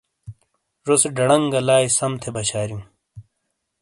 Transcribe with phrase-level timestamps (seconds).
[0.85, 2.83] زو سے ڈَڈَنگ گہ لائی سَم تھے بَشارِیوں۔